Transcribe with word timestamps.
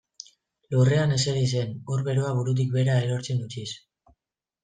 Lurrean 0.75 1.11
ezeri 1.17 1.43
zen 1.57 1.75
ur 1.95 2.01
beroa 2.09 2.31
burutik 2.37 2.73
behera 2.77 2.97
erortzen 3.05 3.43
utziz. 3.49 3.69